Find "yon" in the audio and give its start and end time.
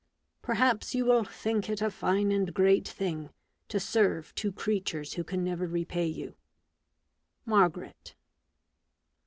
6.07-6.33